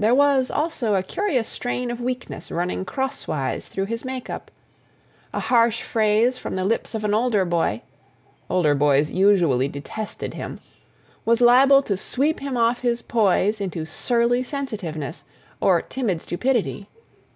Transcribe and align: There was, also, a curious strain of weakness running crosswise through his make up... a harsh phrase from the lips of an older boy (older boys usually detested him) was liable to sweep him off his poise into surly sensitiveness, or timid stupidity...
There 0.00 0.16
was, 0.16 0.50
also, 0.50 0.96
a 0.96 1.02
curious 1.04 1.46
strain 1.46 1.92
of 1.92 2.00
weakness 2.00 2.50
running 2.50 2.84
crosswise 2.84 3.68
through 3.68 3.84
his 3.84 4.04
make 4.04 4.28
up... 4.28 4.50
a 5.32 5.38
harsh 5.38 5.80
phrase 5.82 6.38
from 6.38 6.56
the 6.56 6.64
lips 6.64 6.92
of 6.92 7.04
an 7.04 7.14
older 7.14 7.44
boy 7.44 7.82
(older 8.50 8.74
boys 8.74 9.12
usually 9.12 9.68
detested 9.68 10.34
him) 10.34 10.58
was 11.24 11.40
liable 11.40 11.84
to 11.84 11.96
sweep 11.96 12.40
him 12.40 12.56
off 12.56 12.80
his 12.80 13.00
poise 13.00 13.60
into 13.60 13.84
surly 13.86 14.42
sensitiveness, 14.42 15.22
or 15.60 15.80
timid 15.82 16.20
stupidity... 16.20 16.88